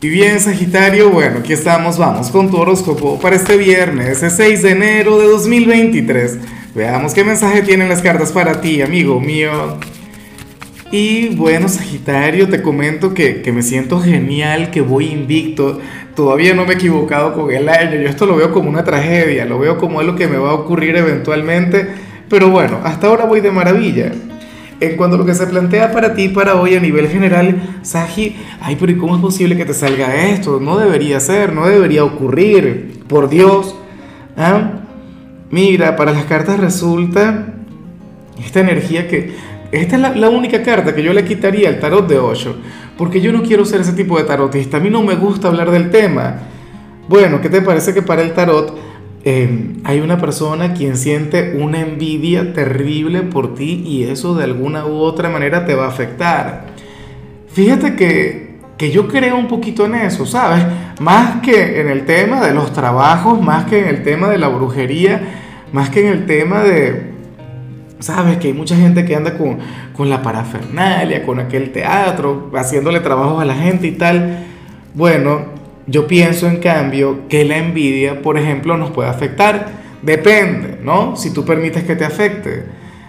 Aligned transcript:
Y 0.00 0.08
bien, 0.10 0.38
Sagitario, 0.38 1.10
bueno, 1.10 1.40
aquí 1.40 1.52
estamos, 1.52 1.98
vamos 1.98 2.30
con 2.30 2.52
tu 2.52 2.56
horóscopo 2.56 3.18
para 3.18 3.34
este 3.34 3.56
viernes, 3.56 4.22
el 4.22 4.30
6 4.30 4.62
de 4.62 4.70
enero 4.70 5.18
de 5.18 5.26
2023. 5.26 6.38
Veamos 6.72 7.14
qué 7.14 7.24
mensaje 7.24 7.62
tienen 7.62 7.88
las 7.88 8.00
cartas 8.00 8.30
para 8.30 8.60
ti, 8.60 8.80
amigo 8.80 9.18
mío. 9.18 9.76
Y 10.92 11.34
bueno, 11.34 11.68
Sagitario, 11.68 12.48
te 12.48 12.62
comento 12.62 13.12
que, 13.12 13.42
que 13.42 13.50
me 13.50 13.62
siento 13.62 14.00
genial, 14.00 14.70
que 14.70 14.82
voy 14.82 15.06
invicto. 15.06 15.80
Todavía 16.14 16.54
no 16.54 16.64
me 16.64 16.74
he 16.74 16.76
equivocado 16.76 17.34
con 17.34 17.52
el 17.52 17.68
año. 17.68 18.00
Yo 18.00 18.08
esto 18.08 18.24
lo 18.24 18.36
veo 18.36 18.52
como 18.52 18.70
una 18.70 18.84
tragedia, 18.84 19.46
lo 19.46 19.58
veo 19.58 19.78
como 19.78 19.98
algo 19.98 20.14
que 20.14 20.28
me 20.28 20.36
va 20.36 20.50
a 20.50 20.54
ocurrir 20.54 20.94
eventualmente. 20.94 21.88
Pero 22.30 22.50
bueno, 22.50 22.78
hasta 22.84 23.08
ahora 23.08 23.24
voy 23.24 23.40
de 23.40 23.50
maravilla. 23.50 24.12
En 24.80 24.96
cuanto 24.96 25.16
a 25.16 25.18
lo 25.18 25.26
que 25.26 25.34
se 25.34 25.46
plantea 25.46 25.90
para 25.90 26.14
ti, 26.14 26.28
para 26.28 26.54
hoy 26.54 26.76
a 26.76 26.80
nivel 26.80 27.08
general, 27.08 27.80
Saji, 27.82 28.36
ay, 28.60 28.76
pero 28.78 28.92
¿y 28.92 28.96
cómo 28.96 29.16
es 29.16 29.20
posible 29.20 29.56
que 29.56 29.64
te 29.64 29.74
salga 29.74 30.14
esto? 30.30 30.60
No 30.60 30.78
debería 30.78 31.18
ser, 31.18 31.52
no 31.52 31.66
debería 31.66 32.04
ocurrir, 32.04 33.02
por 33.08 33.28
Dios. 33.28 33.74
¿Ah? 34.36 34.74
Mira, 35.50 35.96
para 35.96 36.12
las 36.12 36.24
cartas 36.26 36.60
resulta 36.60 37.54
esta 38.44 38.60
energía 38.60 39.08
que... 39.08 39.48
Esta 39.70 39.96
es 39.96 40.16
la, 40.16 40.30
única 40.30 40.62
carta 40.62 40.94
que 40.94 41.02
yo 41.02 41.12
le 41.12 41.26
quitaría 41.26 41.68
al 41.68 41.78
tarot 41.78 42.08
de 42.08 42.18
8, 42.18 42.56
porque 42.96 43.20
yo 43.20 43.32
no 43.32 43.42
quiero 43.42 43.66
ser 43.66 43.82
ese 43.82 43.92
tipo 43.92 44.16
de 44.16 44.24
tarotista, 44.24 44.78
a 44.78 44.80
mí 44.80 44.88
no 44.88 45.02
me 45.02 45.14
gusta 45.14 45.48
hablar 45.48 45.70
del 45.70 45.90
tema. 45.90 46.36
Bueno, 47.06 47.42
¿qué 47.42 47.50
te 47.50 47.60
parece 47.60 47.92
que 47.92 48.00
para 48.00 48.22
el 48.22 48.32
tarot 48.32 48.74
eh, 49.24 49.74
hay 49.84 50.00
una 50.00 50.18
persona 50.18 50.74
quien 50.74 50.96
siente 50.96 51.56
una 51.58 51.80
envidia 51.80 52.52
terrible 52.52 53.22
por 53.22 53.54
ti 53.54 53.82
y 53.84 54.04
eso 54.04 54.34
de 54.34 54.44
alguna 54.44 54.86
u 54.86 54.98
otra 54.98 55.28
manera 55.28 55.66
te 55.66 55.74
va 55.74 55.86
a 55.86 55.88
afectar. 55.88 56.66
Fíjate 57.48 57.96
que, 57.96 58.58
que 58.76 58.90
yo 58.90 59.08
creo 59.08 59.36
un 59.36 59.48
poquito 59.48 59.86
en 59.86 59.96
eso, 59.96 60.24
¿sabes? 60.24 60.64
Más 61.00 61.40
que 61.40 61.80
en 61.80 61.88
el 61.88 62.04
tema 62.04 62.40
de 62.40 62.54
los 62.54 62.72
trabajos, 62.72 63.40
más 63.40 63.64
que 63.64 63.80
en 63.80 63.88
el 63.88 64.02
tema 64.02 64.28
de 64.28 64.38
la 64.38 64.48
brujería, 64.48 65.20
más 65.72 65.90
que 65.90 66.06
en 66.06 66.12
el 66.12 66.26
tema 66.26 66.62
de, 66.62 67.12
¿sabes? 67.98 68.38
Que 68.38 68.48
hay 68.48 68.54
mucha 68.54 68.76
gente 68.76 69.04
que 69.04 69.16
anda 69.16 69.36
con, 69.36 69.58
con 69.94 70.08
la 70.08 70.22
parafernalia, 70.22 71.24
con 71.24 71.40
aquel 71.40 71.72
teatro, 71.72 72.50
haciéndole 72.54 73.00
trabajos 73.00 73.42
a 73.42 73.44
la 73.44 73.54
gente 73.54 73.88
y 73.88 73.92
tal. 73.92 74.44
Bueno, 74.94 75.57
yo 75.88 76.06
pienso, 76.06 76.46
en 76.46 76.58
cambio, 76.58 77.26
que 77.28 77.46
la 77.46 77.56
envidia, 77.56 78.20
por 78.20 78.36
ejemplo, 78.38 78.76
nos 78.76 78.90
puede 78.90 79.08
afectar. 79.08 79.68
Depende, 80.02 80.78
¿no? 80.82 81.16
Si 81.16 81.32
tú 81.32 81.46
permites 81.46 81.82
que 81.84 81.96
te 81.96 82.04
afecte. 82.04 82.64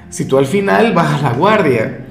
Si 0.10 0.24
tú 0.24 0.38
al 0.38 0.46
final 0.46 0.94
bajas 0.94 1.22
la 1.22 1.34
guardia. 1.34 2.06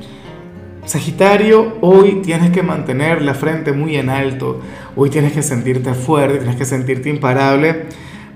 Sagitario, 0.85 1.79
hoy 1.81 2.21
tienes 2.23 2.51
que 2.51 2.63
mantener 2.63 3.23
la 3.23 3.33
frente 3.33 3.73
muy 3.73 3.97
en 3.97 4.11
alto. 4.11 4.61
Hoy 4.95 5.09
tienes 5.09 5.33
que 5.33 5.43
sentirte 5.43 5.95
fuerte, 5.95 6.37
tienes 6.37 6.57
que 6.57 6.67
sentirte 6.67 7.09
imparable. 7.09 7.87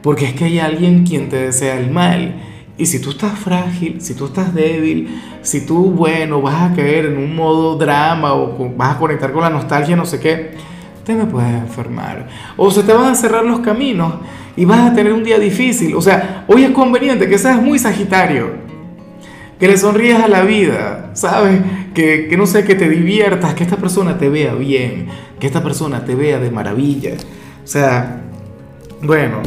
Porque 0.00 0.24
es 0.24 0.32
que 0.32 0.46
hay 0.46 0.58
alguien 0.58 1.04
quien 1.04 1.28
te 1.28 1.36
desea 1.36 1.78
el 1.78 1.90
mal. 1.90 2.36
Y 2.78 2.86
si 2.86 2.98
tú 2.98 3.10
estás 3.10 3.38
frágil, 3.38 4.00
si 4.00 4.14
tú 4.14 4.24
estás 4.24 4.54
débil, 4.54 5.20
si 5.42 5.66
tú, 5.66 5.90
bueno, 5.90 6.40
vas 6.40 6.72
a 6.72 6.74
caer 6.74 7.04
en 7.04 7.18
un 7.18 7.36
modo 7.36 7.76
drama 7.76 8.32
o 8.32 8.72
vas 8.74 8.96
a 8.96 8.98
conectar 8.98 9.32
con 9.32 9.42
la 9.42 9.50
nostalgia, 9.50 9.94
no 9.96 10.06
sé 10.06 10.18
qué 10.18 10.71
te 11.04 11.14
me 11.14 11.26
puedes 11.26 11.52
enfermar. 11.52 12.28
O 12.56 12.70
se 12.70 12.82
te 12.82 12.92
van 12.92 13.06
a 13.06 13.14
cerrar 13.14 13.44
los 13.44 13.60
caminos 13.60 14.14
y 14.56 14.64
vas 14.64 14.90
a 14.90 14.94
tener 14.94 15.12
un 15.12 15.24
día 15.24 15.38
difícil. 15.38 15.94
O 15.94 16.02
sea, 16.02 16.44
hoy 16.46 16.64
es 16.64 16.70
conveniente 16.70 17.28
que 17.28 17.38
seas 17.38 17.60
muy 17.60 17.78
sagitario, 17.78 18.52
que 19.58 19.68
le 19.68 19.76
sonrías 19.76 20.22
a 20.22 20.28
la 20.28 20.42
vida, 20.42 21.10
¿sabes? 21.14 21.60
Que, 21.94 22.28
que 22.28 22.36
no 22.36 22.46
sé, 22.46 22.64
que 22.64 22.74
te 22.74 22.88
diviertas, 22.88 23.54
que 23.54 23.64
esta 23.64 23.76
persona 23.76 24.18
te 24.18 24.28
vea 24.28 24.54
bien, 24.54 25.08
que 25.38 25.46
esta 25.46 25.62
persona 25.62 26.04
te 26.04 26.14
vea 26.14 26.38
de 26.38 26.50
maravilla. 26.50 27.14
O 27.64 27.66
sea, 27.66 28.20
bueno, 29.02 29.42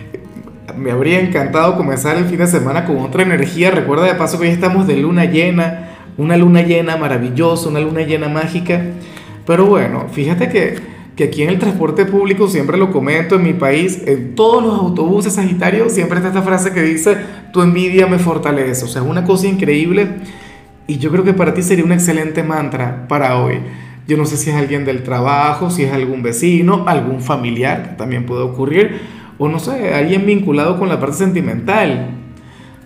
me 0.76 0.90
habría 0.90 1.20
encantado 1.20 1.76
comenzar 1.76 2.16
el 2.16 2.26
fin 2.26 2.38
de 2.38 2.46
semana 2.46 2.84
con 2.84 2.98
otra 2.98 3.22
energía. 3.22 3.70
Recuerda 3.70 4.04
de 4.04 4.14
paso 4.14 4.38
que 4.38 4.46
hoy 4.46 4.52
estamos 4.52 4.86
de 4.86 4.96
luna 4.96 5.24
llena, 5.24 5.88
una 6.16 6.36
luna 6.36 6.62
llena 6.62 6.96
maravillosa, 6.96 7.68
una 7.68 7.80
luna 7.80 8.02
llena 8.02 8.28
mágica. 8.28 8.82
Pero 9.46 9.66
bueno, 9.66 10.06
fíjate 10.10 10.48
que, 10.48 10.78
que, 11.16 11.24
aquí 11.24 11.42
en 11.42 11.50
el 11.50 11.58
transporte 11.58 12.06
público, 12.06 12.48
siempre 12.48 12.76
lo 12.76 12.92
comento 12.92 13.36
en 13.36 13.42
mi 13.42 13.52
país, 13.52 14.02
en 14.06 14.34
todos 14.34 14.62
los 14.62 14.78
autobuses 14.78 15.34
sagitarios, 15.34 15.92
siempre 15.92 16.18
está 16.18 16.28
esta 16.28 16.42
frase 16.42 16.72
que 16.72 16.82
dice, 16.82 17.16
tu 17.52 17.62
envidia 17.62 18.06
me 18.06 18.18
fortalece. 18.18 18.84
O 18.84 18.88
sea, 18.88 19.02
es 19.02 19.08
una 19.08 19.24
cosa 19.24 19.46
increíble 19.46 20.08
y 20.90 20.98
yo 20.98 21.12
creo 21.12 21.22
que 21.22 21.34
para 21.34 21.54
ti 21.54 21.62
sería 21.62 21.84
un 21.84 21.92
excelente 21.92 22.42
mantra 22.42 23.06
para 23.06 23.38
hoy. 23.38 23.60
Yo 24.08 24.16
no 24.16 24.24
sé 24.24 24.36
si 24.36 24.50
es 24.50 24.56
alguien 24.56 24.84
del 24.84 25.04
trabajo, 25.04 25.70
si 25.70 25.84
es 25.84 25.92
algún 25.92 26.20
vecino, 26.20 26.84
algún 26.88 27.20
familiar, 27.20 27.90
que 27.90 27.90
también 27.90 28.26
puede 28.26 28.42
ocurrir, 28.42 28.98
o 29.38 29.48
no 29.48 29.60
sé, 29.60 29.94
alguien 29.94 30.26
vinculado 30.26 30.80
con 30.80 30.88
la 30.88 30.98
parte 30.98 31.14
sentimental. 31.14 32.10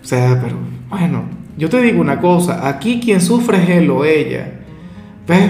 O 0.03 0.05
sea, 0.05 0.39
pero 0.39 0.55
bueno, 0.87 1.23
yo 1.57 1.67
te 1.67 1.81
digo 1.81 1.99
una 1.99 2.21
cosa, 2.21 2.69
aquí 2.69 3.01
quien 3.03 3.21
sufre 3.21 3.63
es 3.63 3.69
él 3.69 3.89
o 3.89 4.05
ella. 4.05 4.51
¿Ves? 5.27 5.49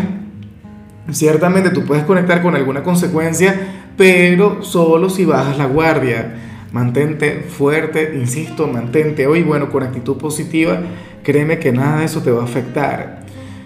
Ciertamente 1.11 1.69
tú 1.69 1.83
puedes 1.83 2.03
conectar 2.03 2.41
con 2.41 2.55
alguna 2.55 2.83
consecuencia, 2.83 3.55
pero 3.97 4.63
solo 4.63 5.09
si 5.09 5.25
bajas 5.25 5.57
la 5.57 5.65
guardia. 5.65 6.35
Mantente 6.71 7.45
fuerte, 7.47 8.13
insisto, 8.15 8.67
mantente 8.67 9.27
hoy, 9.27 9.43
bueno, 9.43 9.69
con 9.69 9.83
actitud 9.83 10.17
positiva, 10.17 10.81
créeme 11.23 11.59
que 11.59 11.71
nada 11.71 11.99
de 11.99 12.05
eso 12.05 12.21
te 12.21 12.31
va 12.31 12.41
a 12.41 12.45
afectar. 12.45 13.23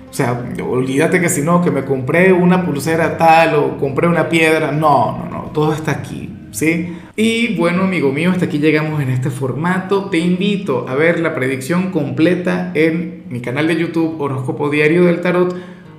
O 0.09 0.13
sea, 0.13 0.43
olvídate 0.63 1.21
que 1.21 1.29
si 1.29 1.41
no, 1.41 1.63
que 1.63 1.71
me 1.71 1.85
compré 1.85 2.33
una 2.33 2.65
pulsera 2.65 3.17
tal 3.17 3.55
o 3.55 3.77
compré 3.77 4.07
una 4.07 4.27
piedra, 4.27 4.71
no, 4.71 5.17
no, 5.17 5.29
no, 5.29 5.41
todo 5.53 5.73
está 5.73 5.91
aquí, 5.91 6.33
¿sí? 6.51 6.97
Y 7.15 7.55
bueno, 7.57 7.83
amigo 7.83 8.11
mío, 8.11 8.31
hasta 8.31 8.45
aquí 8.45 8.59
llegamos 8.59 9.01
en 9.01 9.09
este 9.09 9.29
formato. 9.29 10.05
Te 10.05 10.17
invito 10.17 10.87
a 10.87 10.95
ver 10.95 11.19
la 11.19 11.35
predicción 11.35 11.91
completa 11.91 12.71
en 12.73 13.23
mi 13.29 13.39
canal 13.39 13.67
de 13.67 13.75
YouTube 13.75 14.19
Horóscopo 14.19 14.69
Diario 14.69 15.05
del 15.05 15.21
Tarot 15.21 15.55